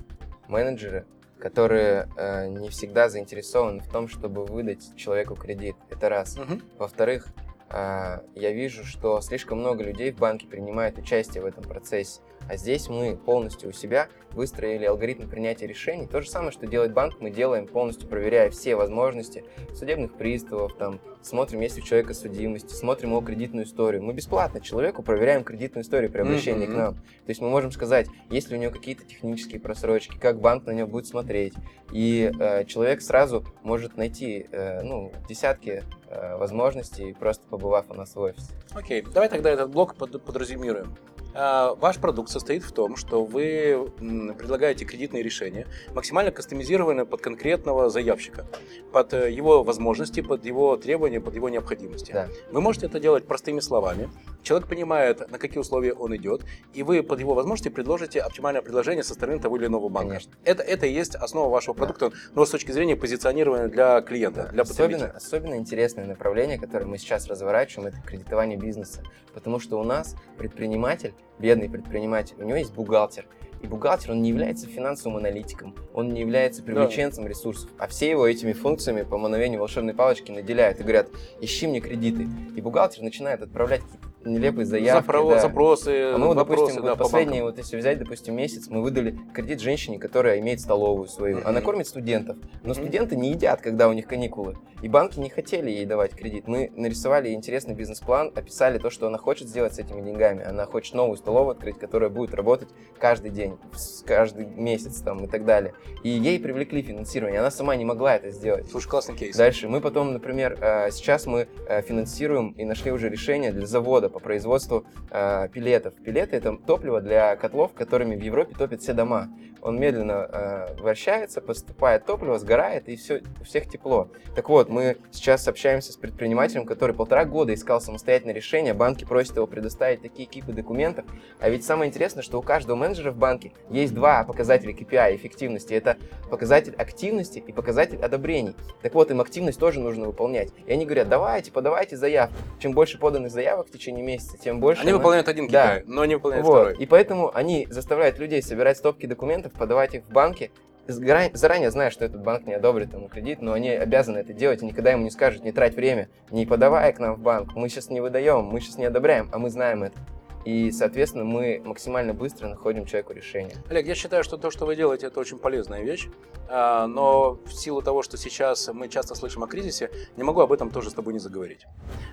[0.47, 1.05] Менеджеры,
[1.39, 5.75] которые э, не всегда заинтересованы в том, чтобы выдать человеку кредит.
[5.89, 6.38] Это раз.
[6.38, 6.62] Мгм.
[6.77, 7.27] Во-вторых,
[7.69, 12.21] а, я вижу, что слишком много людей в банке принимает участие в этом процессе.
[12.49, 16.07] А здесь мы полностью у себя выстроили алгоритм принятия решений.
[16.07, 19.43] То же самое, что делает банк, мы делаем полностью, проверяя все возможности
[19.75, 24.01] судебных приставов, там, смотрим, есть ли у человека судимости, смотрим его кредитную историю.
[24.01, 26.73] Мы бесплатно человеку проверяем кредитную историю при обращении Мгм.
[26.73, 26.93] к нам.
[26.95, 30.71] То есть мы можем сказать, есть ли у него какие-то технические просрочки, как банк на
[30.71, 31.53] него будет смотреть.
[31.91, 38.15] И э, человек сразу может найти э, ну, десятки э, возможностей, просто побывав у нас
[38.15, 38.53] в офисе.
[38.73, 40.95] Окей, давай тогда этот блок под- подразумируем.
[41.34, 43.92] А, Ваш продукт состоит в том, что вы
[44.38, 48.46] предлагаете кредитные решения, максимально кастомизированные под конкретного заявщика,
[48.92, 52.12] под э, его возможности, под его требования, под его необходимости.
[52.12, 52.28] Да.
[52.52, 54.10] Вы можете это делать простыми словами.
[54.49, 59.03] Человек понимает, на какие условия он идет, и вы под его возможности предложите оптимальное предложение
[59.03, 60.13] со стороны того или иного банка.
[60.13, 60.33] Конечно.
[60.43, 64.63] Это, это и есть основа вашего продукта, но с точки зрения позиционирования для клиента, для
[64.63, 65.13] особенно, потребителя.
[65.15, 69.03] особенно интересное направление, которое мы сейчас разворачиваем, это кредитование бизнеса.
[69.35, 73.27] Потому что у нас предприниматель, бедный предприниматель, у него есть бухгалтер.
[73.62, 78.25] И бухгалтер, он не является финансовым аналитиком, он не является привлеченцем ресурсов, а все его
[78.25, 81.09] этими функциями по мановению волшебной палочки наделяют и говорят,
[81.39, 82.27] ищи мне кредиты.
[82.55, 85.08] И бухгалтер начинает отправлять какие-то нелепые заявки.
[85.08, 85.39] Запро- да.
[85.39, 88.67] Запросы, А мы, вот, вопросы, допустим, да, вот по последний, вот если взять, допустим, месяц,
[88.69, 91.38] мы выдали кредит женщине, которая имеет столовую свою.
[91.38, 91.47] Мгм.
[91.47, 92.84] Она кормит студентов, но Мгм.
[92.84, 94.55] студенты не едят, когда у них каникулы.
[94.82, 96.47] И банки не хотели ей давать кредит.
[96.47, 100.43] Мы нарисовали интересный бизнес-план, описали то, что она хочет сделать с этими деньгами.
[100.43, 103.58] Она хочет новую столовую открыть, которая будет работать каждый день,
[104.05, 105.73] каждый месяц там, и так далее.
[106.03, 107.39] И ей привлекли финансирование.
[107.41, 108.69] Она сама не могла это сделать.
[108.71, 109.36] Слушай, классный кейс.
[109.36, 114.09] Дальше мы потом, например, э, сейчас мы э, финансируем и нашли уже решение для завода
[114.10, 115.93] по производству э, пилетов.
[115.95, 119.30] Пилеты это топливо для котлов, которыми в Европе топят все дома.
[119.62, 124.10] Он медленно э, вращается, поступает топливо, сгорает и все, у всех тепло.
[124.36, 129.36] Так вот, мы сейчас общаемся с предпринимателем, который полтора года искал самостоятельное решение, банки просят
[129.36, 131.06] его предоставить такие кипы документов.
[131.39, 135.74] А ведь самое интересное, что у каждого менеджера в банке есть два показателя KPI эффективности.
[135.74, 135.98] Это
[136.30, 138.56] показатель активности и показатель одобрений.
[138.82, 140.50] Так вот, им активность тоже нужно выполнять.
[140.65, 142.36] И они говорят, давайте, подавайте заявку.
[142.60, 144.82] Чем больше поданных заявок в течение месяца, тем больше...
[144.82, 145.82] Они мы- выполняют один KPI, Да.
[145.86, 146.54] но не выполняют Вот.
[146.54, 146.78] второй.
[146.78, 150.51] И поэтому они заставляют людей собирать стопки документов, подавать их в банки,
[150.88, 154.65] заранее зная, что этот банк не одобрит ему кредит, но они обязаны это делать и
[154.65, 157.89] никогда ему не скажут, не трать время, не подавай к нам в банк, мы сейчас
[157.89, 159.97] не выдаем, мы сейчас не одобряем, а мы знаем это.
[160.45, 163.56] И, соответственно, мы максимально быстро находим человеку решение.
[163.69, 166.08] Олег, я считаю, что то, что вы делаете, это очень полезная вещь,
[166.52, 170.52] А, но в силу того, что сейчас мы часто слышим о кризисе, не могу об
[170.52, 171.65] этом тоже с тобой не заговорить.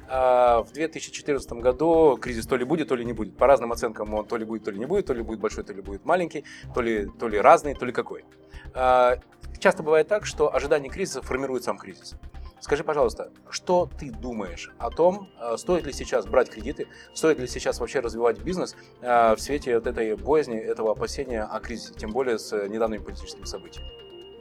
[0.09, 3.37] А, В 2014 году кризис то ли будет, то ли не будет.
[3.37, 5.65] По разным оценкам он то ли будет, то ли не будет, то ли будет большой,
[5.65, 8.25] то ли будет маленький, то ли, то ли разный, то ли какой.
[8.75, 9.19] А,
[9.59, 12.15] Часто бывает так, что ожидание кризиса формирует сам кризис.
[12.67, 17.47] Скажи, пожалуйста, что ты думаешь о том, э, стоит ли сейчас брать кредиты, стоит ли
[17.47, 22.11] сейчас вообще развивать бизнес э, в свете вот этой боязни, этого опасения о кризисе, тем
[22.11, 23.89] более с э, недавними политическими событиями?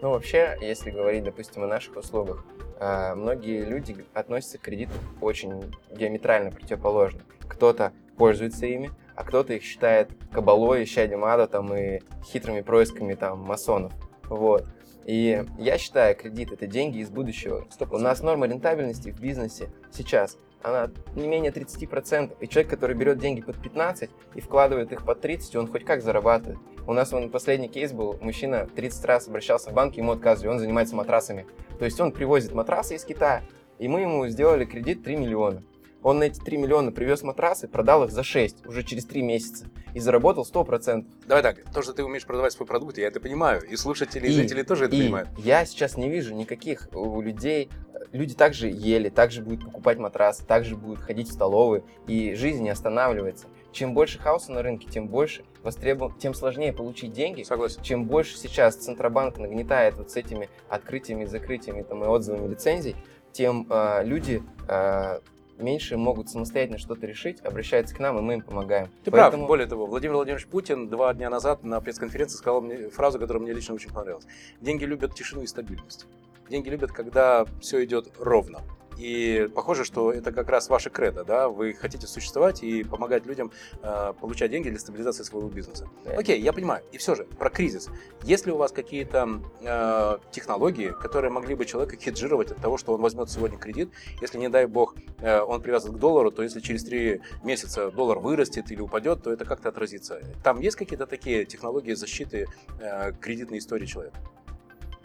[0.02, 2.44] Ну, вообще, если говорить, допустим, о наших услугах,
[2.80, 7.22] многие люди относятся к кредиту очень диаметрально противоположно.
[7.48, 13.42] Кто-то пользуется ими, а кто-то их считает кабалой, исчадием ада там, и хитрыми происками там,
[13.42, 13.94] масонов.
[14.24, 14.66] Вот.
[15.06, 17.68] И я считаю, кредит– это деньги из будущего.
[17.92, 22.38] У нас норма рентабельности в бизнесе сейчас она не менее 30%.
[22.40, 26.02] И человек, который берет деньги под 15 и вкладывает их под 30, он хоть как
[26.02, 26.58] зарабатывает.
[26.88, 30.60] У нас вон последний кейс был, мужчина 30 раз обращался в банк, ему отказывали, он
[30.60, 31.46] занимается матрасами.
[31.78, 33.44] То есть он привозит матрасы из Китая,
[33.80, 35.64] и мы ему сделали кредит 3 миллиона.
[36.06, 39.66] Он на эти 3 миллиона привез матрасы, продал их за 6 уже через 3 месяца
[39.96, 41.04] и заработал 100%.
[41.26, 43.64] Давай так, то, что ты умеешь продавать свой продукт, я это понимаю.
[43.64, 45.30] И слушатели, и, зрители тоже это и понимают.
[45.40, 47.72] я сейчас не вижу никаких у людей...
[48.12, 52.70] Люди также ели, также будут покупать матрасы, также будут ходить в столовые, и жизнь не
[52.70, 53.48] останавливается.
[53.72, 57.42] Чем больше хаоса на рынке, тем больше востребован, тем сложнее получить деньги.
[57.42, 57.82] Согласен.
[57.82, 62.96] Чем больше сейчас Центробанк нагнетает вот с этими открытиями, закрытиями там, и отзывами лицензий,
[63.34, 65.20] тем э, люди э,
[65.58, 68.90] меньше могут самостоятельно что-то решить, обращаются к нам, и мы им помогаем.
[69.04, 69.44] Ты Поэтому...
[69.44, 69.48] прав.
[69.48, 73.54] Более того, Владимир Владимирович Путин два дня назад на пресс-конференции сказал мне фразу, которая мне
[73.54, 74.26] лично очень понравилась.
[74.62, 76.08] Деньги любят тишину и стабильность.
[76.50, 78.62] Деньги любят, когда все идет ровно.
[78.98, 83.52] И похоже, что это как раз ваше кредо, да, вы хотите существовать и помогать людям
[83.82, 85.88] э, получать деньги для стабилизации своего бизнеса.
[86.06, 86.84] Окей, я понимаю.
[86.92, 87.90] И все же, про кризис.
[88.24, 92.94] Есть ли у вас какие-то э, технологии, которые могли бы человека хеджировать от того, что
[92.94, 93.90] он возьмет сегодня кредит,
[94.22, 98.20] если, не дай бог, э, он привязан к доллару, то если через три месяца доллар
[98.20, 100.20] вырастет или упадет, то это как-то отразится.
[100.44, 102.48] Там есть какие-то такие технологии защиты
[102.80, 104.18] э, кредитной истории человека?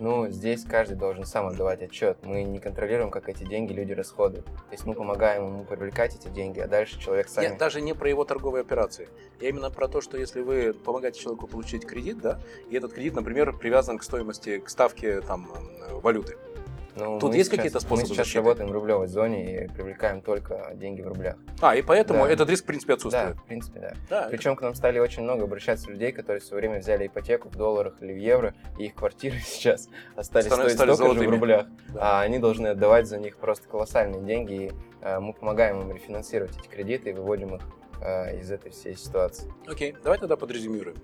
[0.00, 2.16] Ну, здесь каждый должен сам отдавать отчет.
[2.22, 4.46] Мы не контролируем, как эти деньги люди расходуют.
[4.46, 7.44] То есть мы помогаем ему привлекать эти деньги, а дальше человек сам...
[7.44, 9.08] Я даже не про его торговые операции.
[9.40, 13.14] Я именно про то, что если вы помогаете человеку получить кредит, да, и этот кредит,
[13.14, 15.50] например, привязан к стоимости, к ставке там,
[16.02, 16.36] валюты,
[17.04, 18.38] ну, Тут есть какие-то способы Мы сейчас защиты?
[18.38, 21.36] работаем в рублевой зоне и привлекаем только деньги в рублях.
[21.60, 22.30] А, и поэтому да.
[22.30, 23.34] этот риск, в принципе, отсутствует?
[23.34, 23.94] Да, в принципе, да.
[24.08, 24.60] да Причем это...
[24.60, 27.94] к нам стали очень много обращаться людей, которые в свое время взяли ипотеку в долларах
[28.00, 31.66] или в евро, и их квартиры сейчас остались стали, стоить стали столько же в рублях,
[31.94, 32.18] да.
[32.18, 36.56] а они должны отдавать за них просто колоссальные деньги, и э, мы помогаем им рефинансировать
[36.56, 37.62] эти кредиты и выводим их
[38.02, 39.52] э, из этой всей ситуации.
[39.66, 40.96] Окей, давай тогда подрезюмируем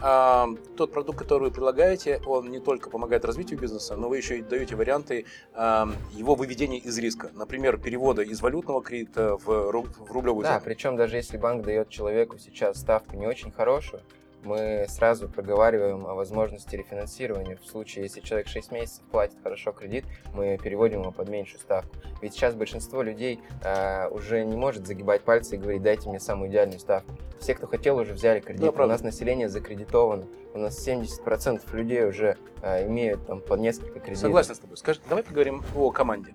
[0.00, 4.38] а, тот продукт, который вы предлагаете, он не только помогает развитию бизнеса, но вы еще
[4.38, 7.30] и даете варианты а, его выведения из риска.
[7.34, 12.38] Например, перевода из валютного кредита в, в рублевую Да, причем даже если банк дает человеку
[12.38, 14.02] сейчас ставку не очень хорошую,
[14.44, 17.56] мы сразу проговариваем о возможности рефинансирования.
[17.56, 21.96] В случае, если человек 6 месяцев платит хорошо кредит, мы переводим его под меньшую ставку.
[22.22, 26.50] Ведь сейчас большинство людей э, уже не может загибать пальцы и говорить, дайте мне самую
[26.50, 27.12] идеальную ставку.
[27.40, 28.74] Все, кто хотел, уже взяли кредит.
[28.74, 30.26] Да, У нас население закредитовано.
[30.54, 34.22] У нас 70% людей уже э, имеют там по несколько кредитов.
[34.22, 34.76] Согласен с тобой.
[34.76, 36.34] Скажи, давай поговорим о команде.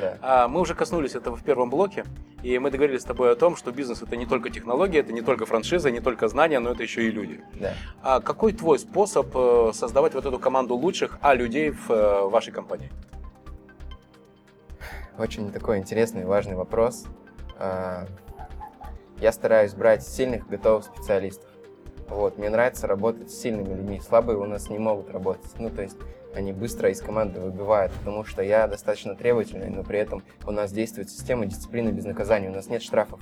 [0.00, 0.18] Да.
[0.20, 2.04] А, мы уже коснулись этого в первом блоке,
[2.42, 5.22] и мы договорились с тобой о том, что бизнес это не только технология, это не
[5.22, 7.40] только франшиза, не только знания, но это еще и люди.
[7.54, 7.74] Да.
[8.02, 12.52] А какой твой способ э, создавать вот эту команду лучших, а людей в э, вашей
[12.52, 12.90] компании?
[15.18, 17.04] Очень такой интересный и важный вопрос.
[17.58, 18.06] А,
[19.20, 21.50] я стараюсь брать сильных, готовых специалистов.
[22.08, 24.00] Вот, мне нравится работать с сильными людьми.
[24.00, 25.52] Слабые у нас не могут работать.
[25.58, 25.98] Ну, то есть
[26.34, 30.72] они быстро из команды выбивают, потому что я достаточно требовательный, но при этом у нас
[30.72, 33.20] действует система дисциплины без наказания, у нас нет штрафов.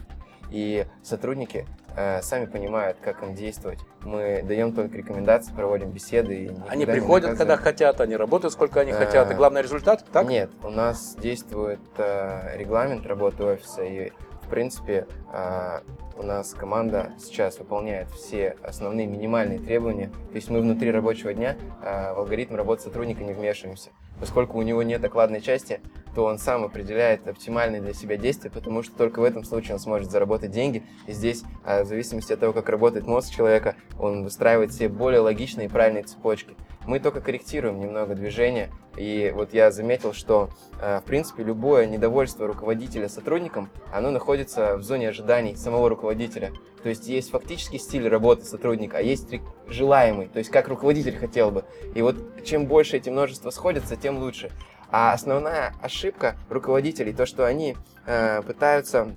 [0.50, 3.80] И сотрудники э, сами понимают, как им действовать.
[4.02, 6.34] Мы даем только рекомендации, проводим беседы.
[6.34, 10.26] И они приходят, когда хотят, они работают, сколько они хотят, и главный результат, так?
[10.26, 14.10] Нет, у нас действует э, регламент работы офиса, и
[14.48, 15.80] в принципе э,
[16.16, 20.08] у нас команда сейчас выполняет все основные минимальные требования.
[20.30, 23.90] То есть мы внутри рабочего дня э, в алгоритм работы сотрудника не вмешиваемся.
[24.18, 25.80] Поскольку у него нет окладной части,
[26.14, 29.80] то он сам определяет оптимальные для себя действия, потому что только в этом случае он
[29.80, 30.82] сможет заработать деньги.
[31.06, 35.20] И здесь, э, в зависимости от того, как работает мозг человека, он выстраивает себе более
[35.20, 36.56] логичные и правильные цепочки.
[36.88, 40.48] Мы только корректируем немного движения, и вот я заметил, что,
[40.80, 46.50] э, в принципе, любое недовольство руководителя сотрудником, оно находится в зоне ожиданий самого руководителя.
[46.82, 49.28] То есть есть фактический стиль работы сотрудника, а есть
[49.66, 51.66] желаемый, то есть как руководитель хотел бы.
[51.94, 54.50] И вот чем больше эти множества сходятся, тем лучше.
[54.90, 59.14] А основная ошибка руководителей, то, что они э, пытаются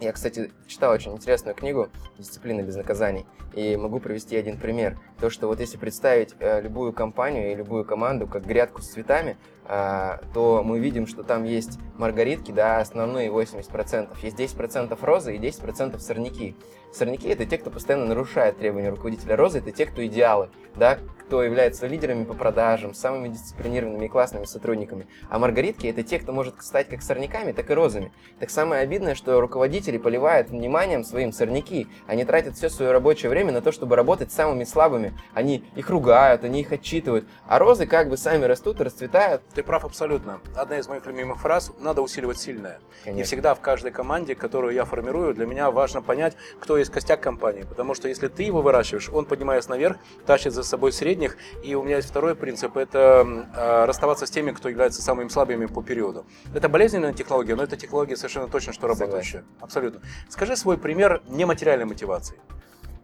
[0.00, 4.98] я, кстати, читал очень интересную книгу «Дисциплина без наказаний», и могу привести один пример.
[5.18, 9.38] То, что вот если представить э, любую компанию и любую команду как грядку с цветами,
[9.64, 14.08] э, то мы видим, что там есть маргаритки, да, основные 80%.
[14.22, 16.54] Есть 10% розы и 10% сорняки.
[16.92, 19.36] Сорняки– это те, кто постоянно нарушает требования руководителя.
[19.36, 24.44] Розы– это те, кто идеалы, да, кто является лидерами по продажам, самыми дисциплинированными и классными
[24.44, 25.06] сотрудниками.
[25.28, 28.12] А маргаритки– это те, кто может стать как сорняками, так и розами.
[28.38, 31.88] Так самое обидное, что руководители поливают вниманием своим сорняки.
[32.06, 35.14] Они тратят все свое рабочее время на то, чтобы работать с самыми слабыми.
[35.34, 37.26] Они их ругают, они их отчитывают.
[37.48, 39.42] А розы как бы сами растут и расцветают.
[39.54, 40.40] Ты прав абсолютно.
[40.54, 42.78] Одна из моих любимых фраз– надо усиливать сильное.
[43.04, 43.20] Конечно.
[43.20, 47.20] И всегда в каждой команде, которую я формирую, для меня важно понять, кто есть костяк
[47.20, 47.62] компании.
[47.62, 49.96] Потому что если ты его выращиваешь, он, поднимаясь наверх,
[50.26, 51.36] тащит за собой средних.
[51.62, 55.66] И у меня есть второй принцип– это э, расставаться с теми, кто является самыми слабыми
[55.66, 56.26] по периоду.
[56.54, 59.44] Это болезненная технология, но это технология совершенно точно, что работающая.
[59.60, 60.00] Абсолютно.
[60.28, 62.38] Скажи свой пример нематериальной мотивации.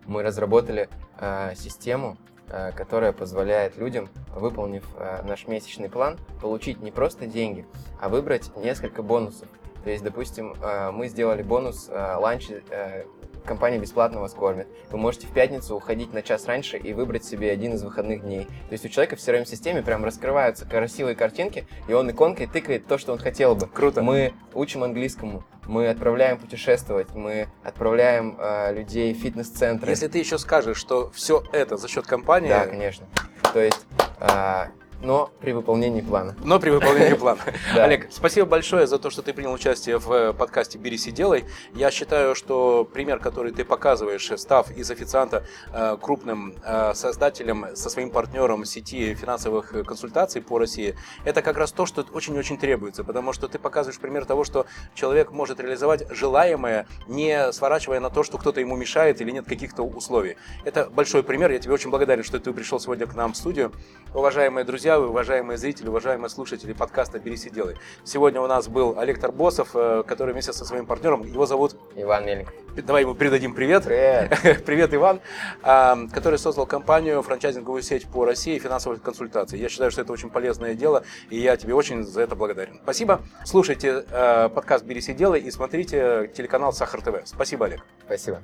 [0.07, 2.17] Мы разработали э, систему,
[2.49, 4.85] э, которая позволяет людям, выполнив
[5.25, 7.67] наш месячный план, получить не просто деньги,
[8.01, 9.49] а выбрать несколько бонусов.
[9.85, 10.55] То есть, допустим,
[10.93, 13.05] мы сделали бонус ланч, э,
[13.45, 14.69] компания бесплатно вас кормит.
[14.91, 18.45] Вы можете в пятницу уходить на час раньше и выбрать себе один из выходных дней.
[18.45, 22.99] То есть у человека в CRM-системе прям раскрываются красивые картинки, и он иконкой тыкает то,
[22.99, 23.67] что он хотел бы.
[23.67, 24.03] Круто.
[24.03, 29.91] Мы учим английскому, мы отправляем путешествовать, мы отправляем э, людей в фитнес-центры.
[29.91, 33.07] Если ты еще скажешь, что все это за счет компании, Да, конечно.
[33.53, 33.87] То есть,
[34.19, 34.69] а,
[35.03, 36.37] но при выполнении плана.
[36.45, 37.41] но при выполнении плана.
[37.75, 41.45] Олег, спасибо большое за то, что ты принял участие в э, подкасте «Берись и делай».
[41.75, 47.91] Я считаю, что пример, который ты показываешь, став из официанта э, крупным э, создателем со
[47.91, 50.95] своим партнером сети финансовых консультаций по России,
[51.25, 55.33] это как раз то, что очень-очень требуется, потому что ты показываешь пример того, что человек
[55.33, 60.37] может реализовать желаемое, не сворачивая на то, что кто-то ему мешает или нет каких-то условий.
[60.65, 61.51] Это большой пример.
[61.51, 63.73] Я тебе очень благодарен, что ты пришел сегодня к нам в студию.
[64.15, 67.77] Уважаемые друзья, уважаемые зрители, уважаемые слушатели подкаста «Берись и делай».
[68.05, 72.27] Сегодня у нас был Олег Тарбосов, э, который вместе со своим партнером, его зовут, Иван
[72.27, 72.55] Мельников.
[72.77, 73.85] давай ему передадим привет.
[73.85, 74.65] Привет.
[74.67, 75.21] Привет, Иван,
[75.63, 79.59] а, который создал компанию, франчайзинговую сеть по России финансовых консультаций.
[79.59, 82.81] Я считаю, что это очень полезное дело, и я тебе очень за это благодарен.
[82.83, 83.21] Спасибо.
[83.45, 87.27] Слушайте э, подкаст «Берись и делай» и смотрите телеканал Сахар ТВ.
[87.27, 87.81] Спасибо, Олег.
[88.07, 88.43] Спасибо.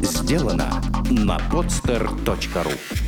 [0.00, 0.70] Сделано
[1.10, 3.07] на podster.ru